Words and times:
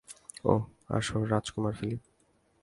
ওহ, 0.45 0.63
আসো, 0.89 1.17
রাজকুমার 1.25 1.73
ফিলিপ। 1.73 2.01